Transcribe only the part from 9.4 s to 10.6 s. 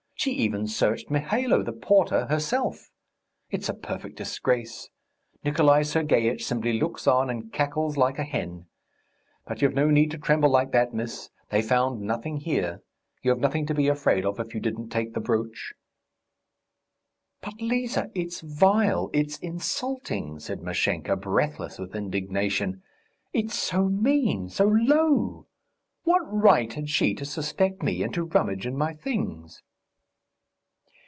But you've no need to tremble